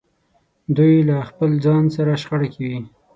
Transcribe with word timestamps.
دوی 0.77 0.93
له 1.09 1.17
خپل 1.29 1.49
ځان 1.65 1.83
سره 1.95 2.11
شخړه 2.21 2.47
کې 2.53 2.63
وي. 2.69 2.79